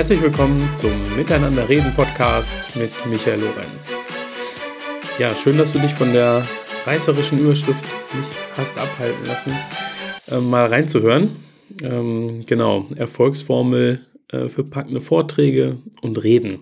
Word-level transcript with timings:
Herzlich 0.00 0.22
willkommen 0.22 0.66
zum 0.78 0.92
Miteinander 1.14 1.68
reden 1.68 1.92
Podcast 1.94 2.74
mit 2.74 2.90
Michael 3.10 3.38
Lorenz. 3.40 3.90
Ja, 5.18 5.34
schön, 5.34 5.58
dass 5.58 5.74
du 5.74 5.78
dich 5.78 5.92
von 5.92 6.14
der 6.14 6.42
reißerischen 6.86 7.36
Überschrift 7.36 7.84
nicht 8.14 8.30
hast 8.56 8.78
abhalten 8.78 9.26
lassen, 9.26 9.52
äh, 10.30 10.40
mal 10.40 10.68
reinzuhören. 10.68 11.36
Ähm, 11.82 12.46
genau, 12.46 12.86
Erfolgsformel 12.96 14.00
äh, 14.32 14.48
für 14.48 14.64
packende 14.64 15.02
Vorträge 15.02 15.76
und 16.00 16.24
Reden. 16.24 16.60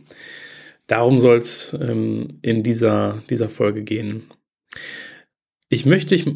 Darum 0.88 1.20
soll 1.20 1.38
es 1.38 1.76
ähm, 1.80 2.40
in 2.42 2.64
dieser, 2.64 3.22
dieser 3.30 3.48
Folge 3.48 3.84
gehen. 3.84 4.24
Ich 5.68 5.86
möchte 5.86 6.16
dich 6.16 6.26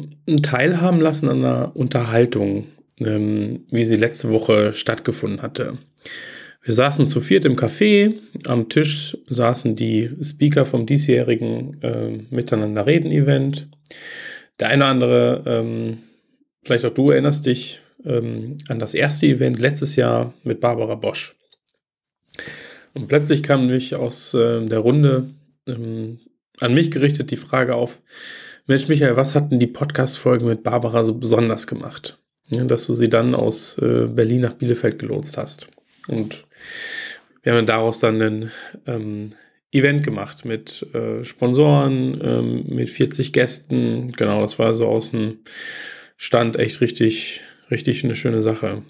teilhaben 0.41 1.01
lassen 1.01 1.27
an 1.27 1.43
einer 1.43 1.75
Unterhaltung, 1.75 2.67
ähm, 2.97 3.65
wie 3.71 3.83
sie 3.83 3.97
letzte 3.97 4.29
Woche 4.29 4.71
stattgefunden 4.71 5.41
hatte. 5.41 5.79
Wir 6.63 6.73
saßen 6.73 7.07
zu 7.07 7.19
viert 7.19 7.43
im 7.43 7.57
Café. 7.57 8.13
Am 8.45 8.69
Tisch 8.69 9.17
saßen 9.27 9.75
die 9.75 10.09
Speaker 10.21 10.65
vom 10.65 10.85
diesjährigen 10.85 11.81
äh, 11.81 12.19
Miteinander 12.29 12.85
reden 12.87 13.11
Event. 13.11 13.67
Der 14.59 14.69
eine 14.69 14.83
oder 14.83 14.89
andere, 14.89 15.43
ähm, 15.45 15.97
vielleicht 16.63 16.85
auch 16.85 16.93
du 16.93 17.11
erinnerst 17.11 17.45
dich 17.45 17.81
ähm, 18.05 18.57
an 18.69 18.79
das 18.79 18.93
erste 18.93 19.25
Event 19.25 19.59
letztes 19.59 19.97
Jahr 19.97 20.33
mit 20.43 20.61
Barbara 20.61 20.95
Bosch. 20.95 21.35
Und 22.93 23.09
plötzlich 23.09 23.43
kam 23.43 23.65
nämlich 23.65 23.95
aus 23.95 24.33
äh, 24.33 24.65
der 24.65 24.79
Runde 24.79 25.31
ähm, 25.67 26.19
an 26.59 26.73
mich 26.73 26.91
gerichtet 26.91 27.31
die 27.31 27.37
Frage 27.37 27.75
auf, 27.75 28.01
Mensch 28.67 28.87
Michael, 28.87 29.17
was 29.17 29.35
hatten 29.35 29.59
die 29.59 29.67
Podcast-Folgen 29.67 30.47
mit 30.47 30.63
Barbara 30.63 31.03
so 31.03 31.15
besonders 31.15 31.67
gemacht? 31.67 32.19
Ja, 32.47 32.63
dass 32.63 32.87
du 32.87 32.93
sie 32.93 33.09
dann 33.09 33.35
aus 33.35 33.77
äh, 33.79 34.07
Berlin 34.07 34.41
nach 34.41 34.53
Bielefeld 34.53 34.99
gelotst 34.99 35.37
hast. 35.37 35.67
Und 36.07 36.45
wir 37.43 37.53
haben 37.53 37.65
daraus 37.65 37.99
dann 37.99 38.21
ein 38.21 38.51
ähm, 38.87 39.33
Event 39.71 40.03
gemacht 40.03 40.45
mit 40.45 40.85
äh, 40.93 41.23
Sponsoren, 41.23 42.19
ähm, 42.23 42.63
mit 42.67 42.89
40 42.89 43.33
Gästen. 43.33 44.11
Genau, 44.13 44.41
das 44.41 44.59
war 44.59 44.73
so 44.73 44.87
aus 44.87 45.11
dem 45.11 45.39
Stand 46.15 46.57
echt 46.57 46.79
richtig, 46.79 47.41
richtig 47.71 48.03
eine 48.03 48.15
schöne 48.15 48.41
Sache. 48.41 48.83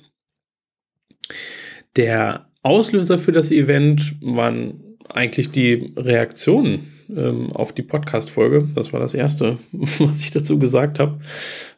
Der 1.95 2.49
Auslöser 2.63 3.17
für 3.17 3.31
das 3.31 3.51
Event 3.51 4.15
waren 4.21 4.97
eigentlich 5.09 5.49
die 5.51 5.93
Reaktionen 5.95 6.93
ähm, 7.09 7.51
auf 7.51 7.73
die 7.73 7.81
Podcast-Folge. 7.81 8.69
Das 8.75 8.93
war 8.93 8.99
das 8.99 9.13
Erste, 9.13 9.57
was 9.71 10.19
ich 10.19 10.31
dazu 10.31 10.59
gesagt 10.59 10.99
habe. 10.99 11.19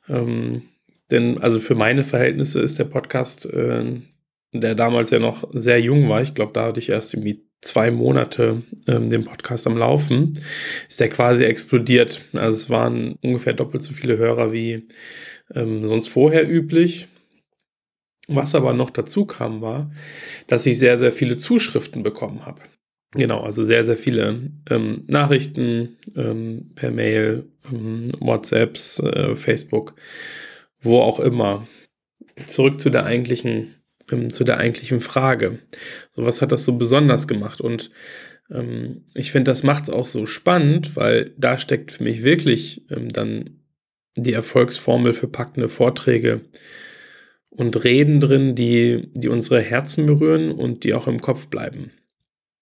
Ähm, 0.09 0.63
denn 1.11 1.37
also 1.37 1.59
für 1.59 1.75
meine 1.75 2.03
Verhältnisse 2.03 2.59
ist 2.59 2.79
der 2.79 2.85
Podcast 2.85 3.45
äh, 3.45 4.01
der 4.61 4.75
damals 4.75 5.09
ja 5.09 5.19
noch 5.19 5.49
sehr 5.53 5.79
jung 5.79 6.09
war, 6.09 6.21
ich 6.21 6.33
glaube, 6.33 6.53
da 6.53 6.65
hatte 6.65 6.79
ich 6.79 6.89
erst 6.89 7.13
irgendwie 7.13 7.45
zwei 7.61 7.91
Monate 7.91 8.61
ähm, 8.87 9.09
den 9.09 9.25
Podcast 9.25 9.67
am 9.67 9.77
Laufen, 9.77 10.39
ist 10.87 10.99
der 10.99 11.09
quasi 11.09 11.43
explodiert. 11.43 12.21
Also 12.33 12.57
es 12.57 12.69
waren 12.69 13.15
ungefähr 13.21 13.53
doppelt 13.53 13.83
so 13.83 13.93
viele 13.93 14.17
Hörer 14.17 14.53
wie 14.53 14.87
ähm, 15.53 15.85
sonst 15.85 16.07
vorher 16.07 16.49
üblich. 16.49 17.07
Was 18.27 18.55
aber 18.55 18.73
noch 18.73 18.89
dazu 18.89 19.25
kam, 19.25 19.61
war, 19.61 19.91
dass 20.47 20.65
ich 20.65 20.79
sehr, 20.79 20.97
sehr 20.97 21.11
viele 21.11 21.37
Zuschriften 21.37 22.01
bekommen 22.01 22.45
habe. 22.45 22.61
Genau, 23.13 23.41
also 23.41 23.63
sehr, 23.63 23.85
sehr 23.85 23.97
viele 23.97 24.51
ähm, 24.69 25.03
Nachrichten 25.07 25.97
ähm, 26.15 26.71
per 26.75 26.91
Mail, 26.91 27.49
ähm, 27.71 28.11
WhatsApps, 28.19 28.99
äh, 28.99 29.35
Facebook, 29.35 29.95
wo 30.81 31.01
auch 31.01 31.19
immer. 31.19 31.67
Zurück 32.47 32.81
zu 32.81 32.89
der 32.89 33.05
eigentlichen 33.05 33.75
ähm, 34.11 34.31
zu 34.31 34.43
der 34.43 34.57
eigentlichen 34.57 35.01
Frage. 35.01 35.59
So, 36.13 36.25
was 36.25 36.41
hat 36.41 36.51
das 36.51 36.65
so 36.65 36.77
besonders 36.77 37.27
gemacht? 37.27 37.61
Und 37.61 37.91
ähm, 38.49 39.05
ich 39.13 39.31
finde, 39.31 39.51
das 39.51 39.63
macht 39.63 39.83
es 39.83 39.89
auch 39.89 40.05
so 40.07 40.25
spannend, 40.25 40.95
weil 40.95 41.33
da 41.37 41.57
steckt 41.57 41.91
für 41.91 42.03
mich 42.03 42.23
wirklich 42.23 42.85
ähm, 42.89 43.11
dann 43.11 43.61
die 44.17 44.33
Erfolgsformel 44.33 45.13
für 45.13 45.27
packende 45.27 45.69
Vorträge 45.69 46.41
und 47.49 47.83
Reden 47.83 48.19
drin, 48.19 48.55
die, 48.55 49.09
die 49.13 49.29
unsere 49.29 49.61
Herzen 49.61 50.05
berühren 50.05 50.51
und 50.51 50.83
die 50.83 50.93
auch 50.93 51.07
im 51.07 51.21
Kopf 51.21 51.47
bleiben. 51.47 51.91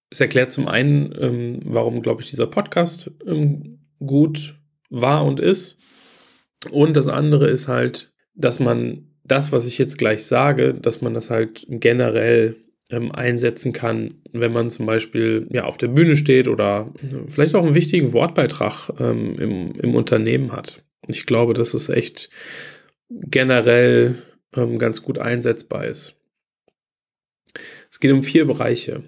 Es 0.10 0.22
erklärt 0.22 0.52
zum 0.52 0.68
einen, 0.68 1.14
ähm, 1.20 1.60
warum, 1.64 2.02
glaube 2.02 2.22
ich, 2.22 2.30
dieser 2.30 2.48
Podcast 2.48 3.12
ähm, 3.26 3.80
gut 4.00 4.56
war 4.90 5.26
und 5.26 5.40
ist. 5.40 5.80
Und 6.72 6.96
das 6.96 7.08
andere 7.08 7.48
ist 7.48 7.68
halt, 7.68 8.14
dass 8.36 8.60
man 8.60 9.13
das, 9.24 9.52
was 9.52 9.68
ich 9.68 9.78
jetzt 9.78 9.98
gleich 9.98 10.26
sage, 10.26 10.74
dass 10.74 11.02
man 11.02 11.14
das 11.14 11.30
halt 11.30 11.66
generell 11.70 12.58
ähm, 12.90 13.12
einsetzen 13.12 13.74
kann, 13.74 14.16
wenn 14.32 14.52
man 14.52 14.70
zum 14.70 14.86
Beispiel 14.86 15.48
ja 15.50 15.64
auf 15.64 15.78
der 15.78 15.88
Bühne 15.88 16.18
steht 16.18 16.48
oder 16.48 16.94
äh, 16.98 17.30
vielleicht 17.30 17.56
auch 17.56 17.66
einen 17.66 17.76
wichtigen 17.76 18.14
Wortbeitrag 18.14 18.92
ähm, 19.00 19.36
im, 19.40 19.76
im 19.80 19.96
Unternehmen 19.96 20.52
hat. 20.52 20.84
Ich 21.08 21.26
glaube, 21.26 21.54
dass 21.54 21.74
es 21.74 21.90
echt 21.90 22.30
generell 23.10 24.22
ähm, 24.56 24.78
ganz 24.78 25.02
gut 25.02 25.20
einsetzbar 25.20 25.86
ist. 25.86 26.16
Es 27.92 28.00
geht 28.00 28.12
um 28.12 28.24
vier 28.24 28.46
Bereiche. 28.46 29.04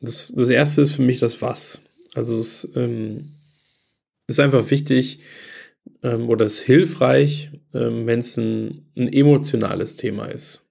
Das, 0.00 0.32
das 0.34 0.48
erste 0.48 0.82
ist 0.82 0.96
für 0.96 1.02
mich 1.02 1.18
das 1.18 1.40
Was. 1.40 1.80
Also 2.14 2.38
es 2.38 2.68
ähm, 2.76 3.30
ist 4.26 4.40
einfach 4.40 4.70
wichtig, 4.70 5.20
ähm, 6.02 6.28
oder 6.28 6.44
es 6.44 6.60
ist 6.60 6.66
hilfreich, 6.66 7.50
ähm, 7.72 8.06
wenn 8.06 8.20
es 8.20 8.36
ein, 8.36 8.86
ein 8.96 9.12
emotionales 9.12 9.96
Thema 9.96 10.26
ist. 10.26 10.62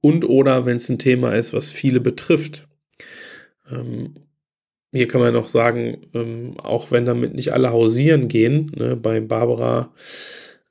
Und 0.00 0.24
oder 0.24 0.66
wenn 0.66 0.76
es 0.76 0.88
ein 0.88 0.98
Thema 0.98 1.34
ist, 1.34 1.52
was 1.52 1.70
viele 1.70 2.00
betrifft. 2.00 2.68
Ähm, 3.70 4.14
hier 4.92 5.08
kann 5.08 5.22
man 5.22 5.32
noch 5.32 5.48
sagen, 5.48 6.02
ähm, 6.12 6.58
auch 6.58 6.90
wenn 6.90 7.06
damit 7.06 7.34
nicht 7.34 7.52
alle 7.52 7.70
hausieren 7.70 8.28
gehen, 8.28 8.70
ne, 8.76 8.94
bei 8.96 9.20
Barbara, 9.20 9.92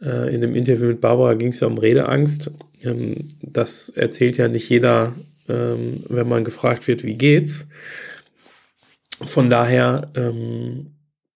äh, 0.02 0.34
in 0.34 0.42
dem 0.42 0.54
Interview 0.54 0.88
mit 0.88 1.02
Barbara 1.02 1.34
ging 1.34 1.50
es 1.50 1.60
ja 1.60 1.68
um 1.68 1.78
Redeangst. 1.78 2.52
Ähm, 2.84 3.30
das 3.42 3.90
erzählt 3.90 4.38
ja 4.38 4.48
nicht 4.48 4.70
jeder, 4.70 5.14
ähm, 5.48 6.04
wenn 6.08 6.28
man 6.28 6.44
gefragt 6.44 6.88
wird, 6.88 7.04
wie 7.04 7.16
geht's. 7.16 7.68
Von 9.24 9.50
daher 9.50 10.12
ähm, 10.16 10.92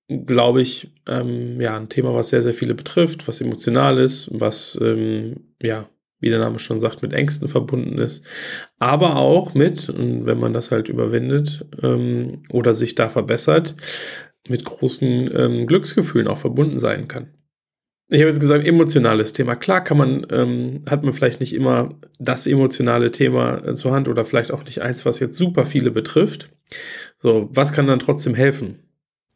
glaube 0.08 0.62
ich, 0.62 0.92
ähm, 1.08 1.60
ja, 1.60 1.76
ein 1.76 1.90
Thema, 1.90 2.14
was 2.14 2.30
sehr, 2.30 2.42
sehr 2.42 2.54
viele 2.54 2.76
betrifft, 2.76 3.28
was 3.28 3.42
emotional 3.42 3.98
ist, 3.98 4.30
was, 4.32 4.78
ähm, 4.82 5.54
ja, 5.62 5.90
wie 6.20 6.30
der 6.30 6.40
Name 6.40 6.60
schon 6.60 6.80
sagt, 6.80 7.02
mit 7.02 7.14
Ängsten 7.14 7.50
verbunden 7.50 7.98
ist, 7.98 8.24
aber 8.80 9.18
auch 9.18 9.54
mit, 9.54 9.92
wenn 9.96 10.40
man 10.40 10.54
das 10.54 10.72
halt 10.72 10.90
überwindet 10.90 11.66
ähm, 11.82 12.44
oder 12.52 12.74
sich 12.74 12.96
da 12.96 13.10
verbessert, 13.10 13.76
mit 14.48 14.64
großen 14.64 15.30
ähm, 15.36 15.68
Glücksgefühlen 15.68 16.28
auch 16.28 16.38
verbunden 16.38 16.80
sein 16.80 17.08
kann. 17.08 17.32
Ich 18.08 18.20
habe 18.20 18.30
jetzt 18.30 18.40
gesagt, 18.40 18.66
emotionales 18.66 19.34
Thema. 19.34 19.56
Klar 19.56 19.84
kann 19.84 19.98
man, 19.98 20.28
ähm, 20.30 20.84
hat 20.88 21.04
man 21.04 21.12
vielleicht 21.12 21.40
nicht 21.40 21.56
immer 21.56 21.98
das 22.20 22.46
emotionale 22.46 23.12
Thema 23.12 23.66
äh, 23.66 23.74
zur 23.74 23.94
Hand 23.94 24.08
oder 24.08 24.26
vielleicht 24.26 24.52
auch 24.52 24.64
nicht 24.64 24.84
eins, 24.84 25.08
was 25.08 25.20
jetzt 25.20 25.36
super 25.36 25.66
viele 25.66 25.90
betrifft. 25.90 26.52
So, 27.18 27.50
was 27.52 27.74
kann 27.74 27.88
dann 27.88 27.98
trotzdem 27.98 28.36
helfen? 28.36 28.85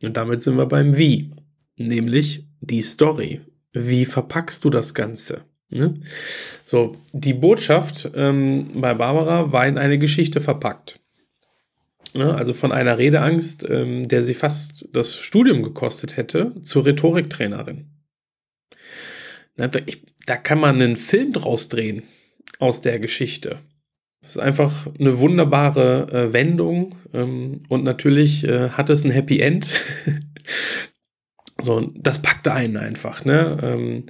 Und 0.01 0.15
damit 0.17 0.41
sind 0.41 0.57
wir 0.57 0.65
beim 0.65 0.97
Wie, 0.97 1.31
nämlich 1.75 2.45
die 2.61 2.81
Story. 2.81 3.41
Wie 3.73 4.05
verpackst 4.05 4.63
du 4.63 4.69
das 4.69 4.93
Ganze? 4.93 5.41
Ne? 5.69 5.95
So, 6.65 6.95
die 7.13 7.33
Botschaft 7.33 8.09
ähm, 8.15 8.71
bei 8.75 8.93
Barbara 8.93 9.51
war 9.51 9.67
in 9.67 9.77
eine 9.77 9.99
Geschichte 9.99 10.39
verpackt. 10.39 10.99
Ne? 12.13 12.33
Also 12.33 12.53
von 12.53 12.71
einer 12.71 12.97
Redeangst, 12.97 13.69
ähm, 13.69 14.07
der 14.07 14.23
sie 14.23 14.33
fast 14.33 14.87
das 14.91 15.15
Studium 15.15 15.61
gekostet 15.61 16.17
hätte, 16.17 16.55
zur 16.63 16.85
Rhetoriktrainerin. 16.85 17.87
Ne, 19.57 19.69
da, 19.69 19.79
ich, 19.85 20.05
da 20.25 20.37
kann 20.37 20.59
man 20.59 20.75
einen 20.75 20.95
Film 20.95 21.33
draus 21.33 21.69
drehen 21.69 22.03
aus 22.57 22.81
der 22.81 22.99
Geschichte. 22.99 23.59
Das 24.21 24.35
ist 24.35 24.41
einfach 24.41 24.87
eine 24.99 25.19
wunderbare 25.19 26.07
äh, 26.11 26.33
Wendung 26.33 26.95
ähm, 27.13 27.63
und 27.69 27.83
natürlich 27.83 28.43
äh, 28.43 28.69
hat 28.69 28.89
es 28.89 29.03
ein 29.03 29.11
Happy 29.11 29.39
End. 29.39 29.69
so, 31.61 31.91
das 31.95 32.21
packt 32.21 32.47
einen 32.47 32.77
einfach. 32.77 33.25
Ne? 33.25 33.57
Ähm, 33.61 34.05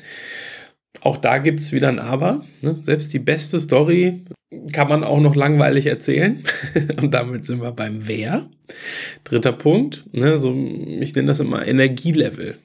auch 1.02 1.18
da 1.18 1.38
gibt 1.38 1.60
es 1.60 1.72
wieder 1.72 1.88
ein 1.88 2.00
Aber. 2.00 2.44
Ne? 2.62 2.80
Selbst 2.82 3.14
die 3.14 3.20
beste 3.20 3.60
Story 3.60 4.26
kann 4.74 4.90
man 4.90 5.04
auch 5.04 5.20
noch 5.20 5.36
langweilig 5.36 5.86
erzählen. 5.86 6.44
und 7.02 7.14
damit 7.14 7.46
sind 7.46 7.62
wir 7.62 7.72
beim 7.72 8.08
Wer. 8.08 8.50
Dritter 9.24 9.54
Punkt. 9.54 10.06
Ne? 10.12 10.38
So, 10.38 10.54
ich 10.54 11.16
nenne 11.16 11.28
das 11.28 11.40
immer 11.40 11.66
Energielevel. 11.66 12.58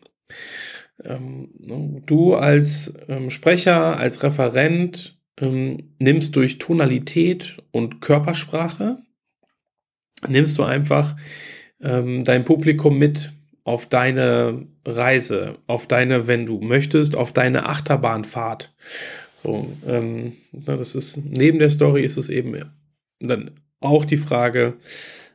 Ähm, 1.04 1.50
ne? 1.58 2.02
du 2.06 2.34
als 2.34 2.94
ähm, 3.08 3.30
Sprecher, 3.30 3.98
als 3.98 4.22
Referent 4.22 5.18
ähm, 5.40 5.94
nimmst 5.98 6.36
durch 6.36 6.58
Tonalität 6.58 7.56
und 7.70 8.00
Körpersprache, 8.00 8.98
nimmst 10.28 10.58
du 10.58 10.62
einfach 10.62 11.16
ähm, 11.80 12.24
dein 12.24 12.44
Publikum 12.44 12.98
mit 12.98 13.32
auf 13.64 13.86
deine 13.86 14.66
Reise, 14.84 15.58
auf 15.66 15.86
deine, 15.86 16.28
wenn 16.28 16.46
du 16.46 16.60
möchtest, 16.60 17.16
auf 17.16 17.32
deine 17.32 17.66
Achterbahnfahrt. 17.66 18.74
So, 19.34 19.72
ähm, 19.86 20.34
das 20.52 20.94
ist 20.94 21.18
neben 21.24 21.58
der 21.58 21.70
Story 21.70 22.02
ist 22.02 22.16
es 22.16 22.28
eben 22.28 22.58
dann 23.20 23.50
auch 23.80 24.04
die 24.04 24.16
Frage, 24.16 24.74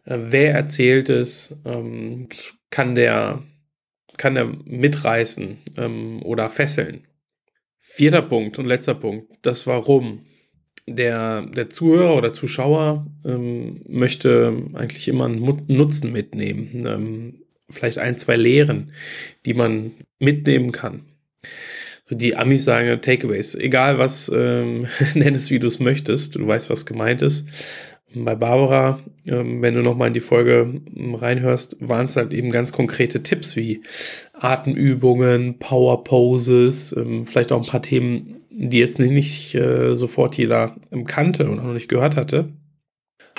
äh, 0.06 0.18
wer 0.20 0.54
erzählt 0.54 1.10
es, 1.10 1.56
ähm, 1.66 2.28
kann 2.70 2.96
der, 2.96 3.44
kann 4.18 4.36
der 4.36 4.46
mitreißen 4.46 5.58
ähm, 5.78 6.22
oder 6.24 6.50
fesseln. 6.50 7.06
Vierter 7.92 8.22
Punkt 8.22 8.60
und 8.60 8.68
letzter 8.68 8.94
Punkt, 8.94 9.32
das 9.42 9.66
Warum. 9.66 10.26
Der, 10.88 11.42
der 11.42 11.70
Zuhörer 11.70 12.16
oder 12.16 12.34
Zuschauer 12.34 13.08
ähm, 13.26 13.82
möchte 13.88 14.56
eigentlich 14.74 15.08
immer 15.08 15.26
einen 15.26 15.44
Nutzen 15.68 16.12
mitnehmen. 16.12 16.86
Ähm, 16.86 17.42
vielleicht 17.70 17.98
ein, 17.98 18.16
zwei 18.16 18.38
Lehren, 18.38 18.94
die 19.46 19.54
man 19.56 19.92
mitnehmen 20.20 20.72
kann. 20.72 21.06
Die 22.12 22.36
Amis 22.36 22.64
sagen 22.64 23.02
Takeaways. 23.02 23.56
Egal 23.56 23.98
was, 23.98 24.32
ähm, 24.34 24.86
nenn 25.16 25.36
es 25.36 25.50
wie 25.50 25.60
du 25.60 25.68
es 25.68 25.80
möchtest. 25.80 26.36
Du 26.36 26.48
weißt, 26.48 26.70
was 26.70 26.86
gemeint 26.86 27.24
ist. 27.24 27.48
Bei 28.16 28.34
Barbara, 28.34 29.00
ähm, 29.26 29.62
wenn 29.62 29.76
du 29.76 29.82
nochmal 29.82 30.08
in 30.08 30.14
die 30.16 30.20
Folge 30.20 30.82
ähm, 30.96 31.14
reinhörst, 31.14 31.78
waren 31.80 32.06
es 32.06 32.16
halt 32.16 32.34
eben 32.34 32.50
ganz 32.50 32.72
konkrete 32.72 33.22
Tipps 33.22 33.56
wie 33.56 33.82
Atemübungen, 34.34 35.60
Power 35.60 36.04
Poses, 36.04 36.96
ähm, 36.98 37.28
vielleicht 37.28 37.52
auch 37.52 37.62
ein 37.62 37.70
paar 37.70 37.84
Themen, 37.84 38.42
die 38.50 38.80
jetzt 38.80 39.00
nicht 39.00 39.54
äh, 39.54 39.96
sofort 39.96 40.38
jeder 40.38 40.76
kannte 41.06 41.50
und 41.50 41.60
auch 41.60 41.66
noch 41.66 41.74
nicht 41.74 41.90
gehört 41.90 42.18
hatte. 42.18 42.50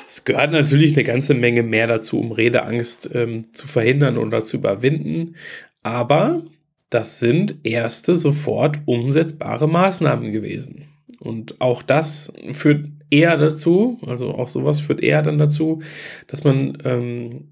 Es 0.07 0.25
gehört 0.25 0.53
natürlich 0.53 0.93
eine 0.95 1.05
ganze 1.05 1.35
Menge 1.35 1.63
mehr 1.63 1.87
dazu, 1.87 2.19
um 2.19 2.33
Redeangst 2.33 3.11
zu 3.53 3.67
verhindern 3.69 4.19
oder 4.19 4.43
zu 4.43 4.57
überwinden. 4.57 5.37
Aber 5.85 6.43
das 6.89 7.21
sind 7.21 7.59
erste 7.63 8.17
sofort 8.17 8.81
umsetzbare 8.87 9.69
Maßnahmen 9.69 10.33
gewesen. 10.33 10.89
Und 11.19 11.61
auch 11.61 11.83
das 11.83 12.33
führt 12.53 12.89
eher 13.11 13.37
dazu, 13.37 13.99
also 14.07 14.31
auch 14.31 14.49
sowas 14.49 14.81
führt 14.81 15.03
eher 15.03 15.23
dann 15.23 15.39
dazu, 15.39 15.83
dass 16.27 16.45
man, 16.45 16.79
ähm, 16.85 17.49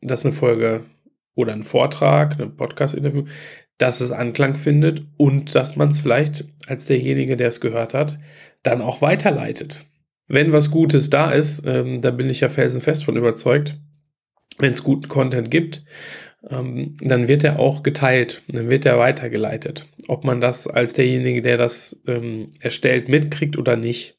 dass 0.00 0.24
eine 0.24 0.34
Folge 0.34 0.84
oder 1.34 1.52
ein 1.52 1.62
Vortrag, 1.62 2.40
ein 2.40 2.56
Podcast-Interview, 2.56 3.24
dass 3.78 4.00
es 4.00 4.10
Anklang 4.10 4.54
findet 4.54 5.06
und 5.16 5.54
dass 5.54 5.76
man 5.76 5.90
es 5.90 6.00
vielleicht 6.00 6.44
als 6.66 6.86
derjenige, 6.86 7.36
der 7.36 7.48
es 7.48 7.60
gehört 7.60 7.94
hat, 7.94 8.18
dann 8.62 8.80
auch 8.80 9.02
weiterleitet. 9.02 9.80
Wenn 10.28 10.52
was 10.52 10.70
Gutes 10.70 11.10
da 11.10 11.30
ist, 11.30 11.64
ähm, 11.66 12.00
da 12.02 12.10
bin 12.10 12.28
ich 12.30 12.40
ja 12.40 12.48
felsenfest 12.48 13.04
von 13.04 13.16
überzeugt, 13.16 13.78
wenn 14.58 14.72
es 14.72 14.82
guten 14.82 15.08
Content 15.08 15.50
gibt, 15.50 15.84
ähm, 16.48 16.96
dann 17.00 17.28
wird 17.28 17.44
er 17.44 17.58
auch 17.58 17.82
geteilt, 17.82 18.42
dann 18.48 18.70
wird 18.70 18.86
er 18.86 18.98
weitergeleitet. 18.98 19.86
Ob 20.08 20.24
man 20.24 20.40
das 20.40 20.66
als 20.66 20.92
derjenige, 20.92 21.42
der 21.42 21.56
das 21.56 22.00
ähm, 22.06 22.52
erstellt, 22.60 23.08
mitkriegt 23.08 23.56
oder 23.58 23.76
nicht. 23.76 24.16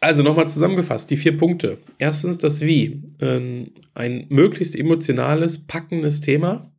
Also 0.00 0.22
nochmal 0.22 0.48
zusammengefasst, 0.48 1.10
die 1.10 1.16
vier 1.16 1.36
Punkte. 1.36 1.78
Erstens 1.98 2.38
das 2.38 2.60
Wie. 2.60 3.02
Ähm, 3.20 3.72
ein 3.94 4.26
möglichst 4.28 4.76
emotionales, 4.76 5.66
packendes 5.66 6.20
Thema. 6.20 6.70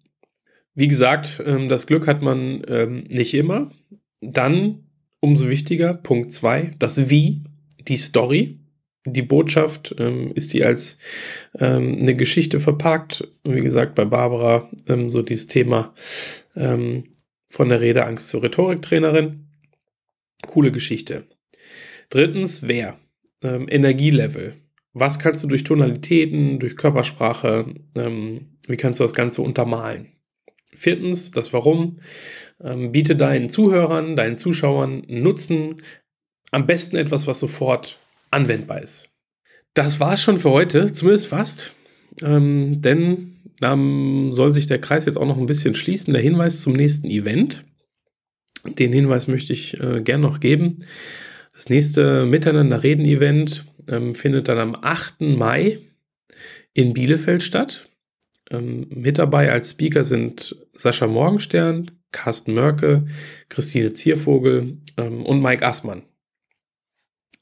Wie 0.76 0.88
gesagt, 0.88 1.42
ähm, 1.46 1.68
das 1.68 1.88
Glück 1.88 2.06
hat 2.08 2.22
man 2.22 2.62
ähm, 2.68 3.06
nicht 3.10 3.34
immer. 3.34 3.72
Dann, 4.22 4.84
umso 5.20 5.50
wichtiger, 5.50 5.96
Punkt 5.96 6.32
zwei, 6.32 6.74
das 6.78 7.10
Wie, 7.10 7.42
die 7.88 7.98
Story 7.98 8.60
die 9.14 9.22
Botschaft 9.22 9.96
ähm, 10.00 10.32
ist 10.34 10.54
die 10.54 10.64
als 10.64 10.98
ähm, 11.58 11.98
eine 12.00 12.16
Geschichte 12.16 12.60
verpackt. 12.60 13.28
Wie 13.44 13.62
gesagt, 13.62 13.96
bei 13.96 14.06
Barbara 14.06 14.70
ähm, 14.88 15.10
so 15.10 15.22
dieses 15.22 15.48
Thema 15.48 15.94
ähm, 16.56 17.06
von 17.50 17.70
der 17.70 17.82
Redeangst 17.82 18.30
zur 18.30 18.44
Rhetoriktrainerin. 18.44 19.48
Coole 20.46 20.72
Geschichte. 20.72 21.26
Drittens, 22.10 22.68
wer? 22.68 23.00
Ähm, 23.42 23.68
Energielevel. 23.70 24.56
Was 24.94 25.20
kannst 25.20 25.44
du 25.44 25.48
durch 25.48 25.64
Tonalitäten, 25.64 26.60
durch 26.60 26.76
Körpersprache, 26.76 27.74
ähm, 27.96 28.58
wie 28.68 28.78
kannst 28.78 29.00
du 29.00 29.04
das 29.04 29.14
Ganze 29.14 29.42
untermalen? 29.42 30.14
Viertens, 30.74 31.32
das 31.32 31.54
Warum. 31.54 32.02
biete 32.60 33.16
deinen 33.16 33.50
Zuhörern, 33.50 34.16
deinen 34.16 34.38
Zuschauern 34.38 35.02
Nutzen. 35.08 35.82
Am 36.52 36.68
besten 36.68 36.98
etwas, 36.98 37.26
was 37.26 37.40
sofort 37.40 38.00
anwendbar 38.38 38.82
ist. 38.82 39.10
Das 39.74 40.00
war 40.00 40.14
es 40.14 40.22
schon 40.22 40.38
für 40.38 40.52
heute, 40.52 40.92
zumindest 40.92 41.28
fast. 41.28 41.74
Ähm, 42.22 42.82
denn 42.82 43.38
dann 43.60 44.34
soll 44.34 44.54
sich 44.54 44.68
der 44.68 44.80
Kreis 44.80 45.06
jetzt 45.06 45.18
auch 45.18 45.26
noch 45.26 45.38
ein 45.38 45.46
bisschen 45.46 45.76
schließen. 45.76 46.14
Der 46.14 46.22
Hinweis 46.22 46.62
zum 46.62 46.74
nächsten 46.74 47.08
Event. 47.08 47.66
Den 48.64 48.94
Hinweis 48.94 49.28
möchte 49.28 49.54
ich 49.54 49.80
äh, 49.80 50.02
gern 50.02 50.22
noch 50.22 50.40
geben. 50.40 50.86
Das 51.54 51.70
nächste 51.70 52.26
Miteinander 52.26 52.84
reden 52.84 53.06
Event 53.06 53.66
ähm, 53.88 54.14
findet 54.14 54.48
dann 54.48 54.60
am 54.60 54.76
8. 54.76 55.22
Mai 55.22 55.80
in 56.74 56.94
Bielefeld 56.94 57.44
statt. 57.44 57.90
Ähm, 58.52 58.88
mit 58.90 59.18
dabei 59.18 59.52
als 59.52 59.72
Speaker 59.72 60.04
sind 60.04 60.56
Sascha 60.76 61.08
Morgenstern, 61.08 61.92
Carsten 62.12 62.54
Mörke, 62.54 63.08
Christine 63.50 63.94
Ziervogel 63.94 64.78
ähm, 64.98 65.26
und 65.26 65.42
Mike 65.42 65.66
Assmann. 65.66 66.04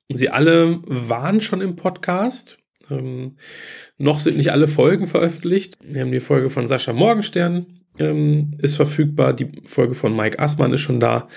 Sie 0.09 0.29
alle 0.29 0.79
waren 0.85 1.41
schon 1.41 1.61
im 1.61 1.75
Podcast. 1.75 2.59
Ähm, 2.89 3.37
noch 3.97 4.19
sind 4.19 4.37
nicht 4.37 4.51
alle 4.51 4.67
Folgen 4.67 5.07
veröffentlicht. 5.07 5.75
Wir 5.81 6.01
haben 6.01 6.11
die 6.11 6.19
Folge 6.19 6.49
von 6.49 6.67
Sascha 6.67 6.93
Morgenstern 6.93 7.65
ähm, 7.99 8.57
ist 8.61 8.75
verfügbar. 8.75 9.33
Die 9.33 9.51
Folge 9.63 9.95
von 9.95 10.15
Mike 10.15 10.39
Assmann 10.39 10.73
ist 10.73 10.81
schon 10.81 10.99
da. 10.99 11.27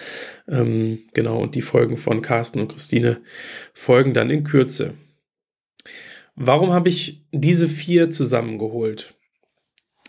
Ähm, 0.49 1.01
genau, 1.15 1.41
und 1.41 1.55
die 1.55 1.63
Folgen 1.63 1.97
von 1.97 2.23
Carsten 2.23 2.61
und 2.61 2.69
Christine 2.69 3.21
folgen 3.75 4.15
dann 4.15 4.31
in 4.31 4.45
Kürze. 4.45 4.95
Warum 6.35 6.73
habe 6.73 6.89
ich 6.89 7.25
diese 7.33 7.69
vier 7.69 8.11
zusammengeholt? 8.11 9.15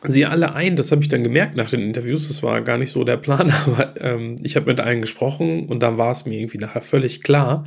Sie 0.04 0.26
alle 0.26 0.54
ein, 0.54 0.78
das 0.78 0.92
habe 0.92 1.02
ich 1.02 1.10
dann 1.10 1.24
gemerkt 1.26 1.58
nach 1.58 1.70
den 1.70 1.82
Interviews, 1.82 2.30
das 2.30 2.42
war 2.42 2.62
gar 2.62 2.78
nicht 2.78 2.92
so 2.92 3.04
der 3.04 3.18
Plan, 3.18 3.52
aber 3.66 4.00
ähm, 4.00 4.38
ich 4.42 4.56
habe 4.56 4.68
mit 4.68 4.80
allen 4.80 5.02
gesprochen 5.02 5.66
und 5.66 5.84
dann 5.84 5.98
war 5.98 6.12
es 6.12 6.26
mir 6.26 6.40
irgendwie 6.40 6.58
nachher 6.58 6.82
völlig 6.82 7.22
klar, 7.22 7.66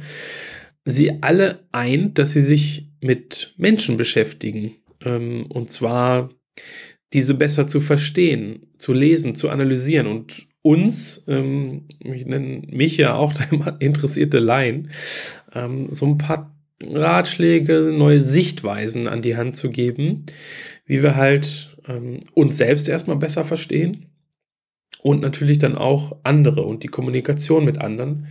sie 0.85 1.23
alle 1.23 1.67
ein, 1.73 2.15
dass 2.15 2.33
sie 2.33 2.43
sich 2.43 2.89
mit 3.01 3.55
Menschen 3.57 3.97
beschäftigen. 3.97 4.77
Ähm, 5.05 5.47
und 5.49 5.71
zwar 5.71 6.31
diese 7.13 7.35
besser 7.35 7.67
zu 7.67 7.81
verstehen, 7.81 8.69
zu 8.79 8.93
lesen, 8.93 9.35
zu 9.35 9.51
analysieren 9.51 10.07
und 10.07 10.47
uns, 10.63 11.25
ähm, 11.27 11.87
ich 12.01 12.25
nenne 12.27 12.63
mich 12.69 12.97
ja 12.97 13.15
auch 13.15 13.35
interessierte 13.81 14.39
Laien, 14.39 14.91
ähm, 15.55 15.89
so 15.91 16.07
ein 16.07 16.19
paar 16.19 16.57
Ratschläge, 16.83 17.93
neue 17.93 18.23
Sichtweisen 18.23 19.09
an 19.09 19.23
die 19.23 19.37
Hand 19.37 19.55
zu 19.57 19.71
geben, 19.71 20.27
wie 20.87 21.03
wir 21.03 21.17
halt 21.17 21.77
ähm, 21.87 22.21
uns 22.33 22.57
selbst 22.57 22.89
erstmal 22.89 23.17
besser 23.17 23.45
verstehen 23.45 24.07
und 25.01 25.21
natürlich 25.21 25.59
dann 25.59 25.77
auch 25.77 26.17
andere 26.23 26.63
und 26.63 26.83
die 26.83 26.89
Kommunikation 26.89 27.65
mit 27.65 27.79
anderen 27.79 28.29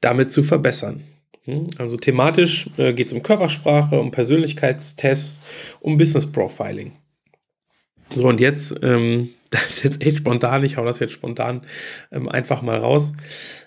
damit 0.00 0.30
zu 0.30 0.42
verbessern. 0.42 1.02
Hm? 1.46 1.70
Also 1.78 1.96
thematisch 1.96 2.68
äh, 2.76 2.92
geht 2.92 3.06
es 3.06 3.12
um 3.12 3.22
Körpersprache, 3.22 3.98
um 3.98 4.10
Persönlichkeitstests, 4.10 5.40
um 5.80 5.96
Business 5.96 6.30
Profiling. 6.30 6.92
So, 8.14 8.28
und 8.28 8.40
jetzt, 8.40 8.74
ähm, 8.82 9.30
das 9.50 9.68
ist 9.68 9.84
jetzt 9.84 10.02
echt 10.04 10.18
spontan, 10.18 10.64
ich 10.64 10.76
hau 10.76 10.84
das 10.84 10.98
jetzt 10.98 11.12
spontan 11.12 11.62
ähm, 12.12 12.28
einfach 12.28 12.62
mal 12.62 12.78
raus. 12.78 13.12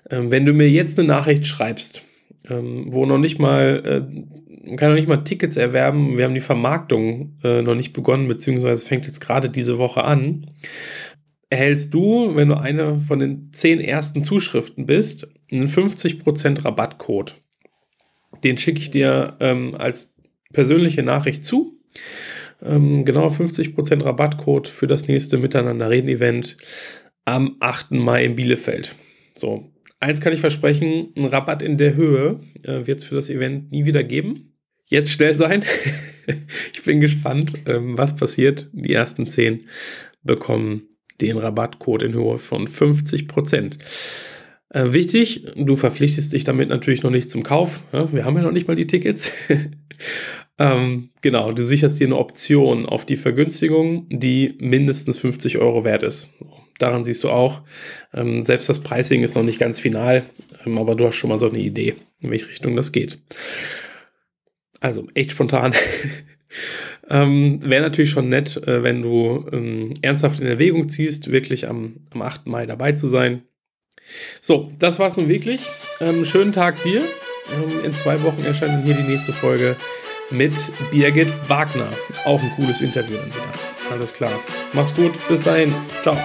Ähm, 0.10 0.32
wenn 0.32 0.46
du 0.46 0.54
mir 0.54 0.70
jetzt 0.70 1.00
eine 1.00 1.08
Nachricht 1.08 1.48
schreibst, 1.48 2.04
ähm, 2.50 2.88
wo 2.90 3.06
noch 3.06 3.18
nicht 3.18 3.40
mal, 3.40 3.82
äh, 3.86 4.76
kann 4.76 4.90
noch 4.90 4.98
nicht 4.98 5.08
mal 5.08 5.24
Tickets 5.24 5.56
erwerben, 5.56 6.18
wir 6.18 6.26
haben 6.26 6.34
die 6.34 6.42
Vermarktung 6.42 7.38
äh, 7.44 7.62
noch 7.62 7.76
nicht 7.76 7.94
begonnen, 7.94 8.28
beziehungsweise 8.28 8.86
fängt 8.86 9.06
jetzt 9.06 9.22
gerade 9.22 9.50
diese 9.50 9.78
Woche 9.78 10.04
an, 10.04 10.48
erhältst 11.50 11.94
du, 11.94 12.36
wenn 12.36 12.50
du 12.50 12.58
eine 12.58 12.98
von 13.00 13.20
den 13.20 13.52
zehn 13.54 13.80
ersten 13.80 14.24
Zuschriften 14.24 14.86
bist, 14.86 15.28
einen 15.52 15.68
50% 15.68 16.64
Rabattcode. 16.64 17.36
Den 18.44 18.58
schicke 18.58 18.80
ich 18.80 18.92
dir 18.92 19.38
ähm, 19.40 19.76
als 19.78 20.16
persönliche 20.54 21.04
Nachricht 21.04 21.46
zu. 21.46 21.80
Ähm, 22.62 23.06
genau 23.06 23.28
50% 23.30 24.04
Rabattcode 24.04 24.68
für 24.68 24.88
das 24.88 25.08
nächste 25.08 25.38
Miteinander 25.38 25.90
reden 25.90 26.10
Event 26.10 26.58
am 27.26 27.58
8. 27.60 27.92
Mai 27.92 28.26
in 28.26 28.36
Bielefeld. 28.36 28.96
So, 29.36 29.72
eins 30.00 30.20
kann 30.20 30.34
ich 30.34 30.42
versprechen, 30.42 31.14
ein 31.18 31.26
Rabatt 31.26 31.62
in 31.62 31.78
der 31.78 31.96
Höhe 31.96 32.42
äh, 32.64 32.86
wird 32.86 33.00
es 33.00 33.06
für 33.06 33.16
das 33.16 33.30
Event 33.30 33.72
nie 33.72 33.86
wieder 33.86 34.04
geben. 34.04 34.54
Jetzt 34.86 35.12
schnell 35.12 35.38
sein. 35.38 35.64
ich 36.74 36.84
bin 36.84 37.00
gespannt, 37.00 37.54
ähm, 37.68 37.98
was 37.98 38.16
passiert. 38.16 38.70
Die 38.74 38.94
ersten 38.94 39.28
10 39.28 39.66
bekommen 40.24 40.88
den 41.22 41.38
Rabattcode 41.38 42.04
in 42.04 42.14
Höhe 42.14 42.40
von 42.40 42.68
50%. 42.68 43.78
Äh, 44.70 44.94
wichtig, 44.94 45.46
du 45.56 45.76
verpflichtest 45.76 46.32
dich 46.32 46.44
damit 46.44 46.70
natürlich 46.70 47.02
noch 47.02 47.10
nicht 47.10 47.30
zum 47.30 47.44
Kauf. 47.44 47.82
Ja, 47.92 48.12
wir 48.14 48.26
haben 48.26 48.36
ja 48.38 48.44
noch 48.44 48.52
nicht 48.52 48.68
mal 48.68 48.76
die 48.76 48.88
Tickets. 48.88 49.32
ähm, 50.60 51.10
genau, 51.22 51.52
du 51.52 51.64
sicherst 51.64 52.00
dir 52.00 52.08
eine 52.08 52.18
Option 52.18 52.86
auf 52.86 53.06
die 53.06 53.18
Vergünstigung, 53.18 54.08
die 54.10 54.58
mindestens 54.60 55.18
50 55.18 55.58
Euro 55.58 55.84
wert 55.84 56.04
ist. 56.04 56.32
Daran 56.78 57.04
siehst 57.04 57.24
du 57.24 57.30
auch, 57.30 57.64
ähm, 58.14 58.44
selbst 58.44 58.70
das 58.70 58.80
Pricing 58.80 59.24
ist 59.24 59.36
noch 59.36 59.44
nicht 59.44 59.60
ganz 59.60 59.80
final, 59.80 60.24
ähm, 60.66 60.78
aber 60.78 60.96
du 60.96 61.08
hast 61.08 61.16
schon 61.16 61.30
mal 61.30 61.40
so 61.40 61.50
eine 61.50 61.60
Idee, 61.60 61.96
in 62.22 62.30
welche 62.30 62.48
Richtung 62.48 62.76
das 62.76 62.92
geht. 62.92 63.20
Also 64.80 65.08
echt 65.16 65.32
spontan. 65.32 65.74
ähm, 67.10 67.60
Wäre 67.64 67.82
natürlich 67.82 68.12
schon 68.12 68.30
nett, 68.30 68.56
äh, 68.68 68.84
wenn 68.84 69.02
du 69.02 69.48
ähm, 69.52 69.94
ernsthaft 70.04 70.40
in 70.40 70.46
Erwägung 70.46 70.90
ziehst, 70.90 71.32
wirklich 71.32 71.68
am, 71.68 72.08
am 72.12 72.22
8. 72.22 72.46
Mai 72.46 72.68
dabei 72.68 72.92
zu 72.92 73.08
sein. 73.08 73.44
So, 74.42 74.72
das 74.80 75.00
war's 75.00 75.18
nun 75.18 75.28
wirklich. 75.30 75.62
Ähm, 76.02 76.26
schönen 76.26 76.52
Tag 76.52 76.82
dir. 76.84 77.02
Ähm, 77.54 77.86
in 77.86 77.96
zwei 77.96 78.22
Wochen 78.24 78.44
erscheint 78.44 78.74
dann 78.74 78.84
hier 78.84 78.96
die 78.96 79.04
nächste 79.04 79.34
Folge 79.34 79.76
mit 80.30 80.54
Birgit 80.92 81.30
Wagner. 81.48 81.92
Auch 82.26 82.42
ein 82.42 82.52
cooles 82.56 82.82
Interview 82.82 83.18
dann 83.18 83.28
wieder. 83.28 83.92
Alles 83.92 84.14
klar. 84.14 84.32
Mach's 84.74 84.94
gut. 84.94 85.14
Bis 85.28 85.44
dahin. 85.44 85.74
Ciao. 86.04 86.18